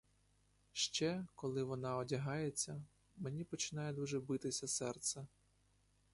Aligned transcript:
Ще, 0.73 1.25
коли 1.35 1.63
вона 1.63 1.97
одягається, 1.97 2.81
мені 3.17 3.43
починає 3.43 3.93
дуже 3.93 4.19
битися 4.19 4.67
серце. 4.67 5.27